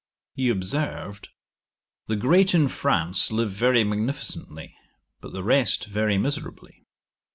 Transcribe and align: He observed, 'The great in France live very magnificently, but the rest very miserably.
He 0.33 0.49
observed, 0.49 1.29
'The 2.07 2.15
great 2.15 2.55
in 2.55 2.69
France 2.69 3.31
live 3.31 3.51
very 3.51 3.83
magnificently, 3.83 4.75
but 5.19 5.31
the 5.31 5.43
rest 5.43 5.85
very 5.85 6.17
miserably. 6.17 6.87